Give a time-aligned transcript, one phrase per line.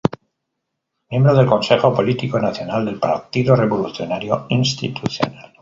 [1.11, 5.49] Miembro del Consejo Político Nacional del Partido Revolucionario Institucional.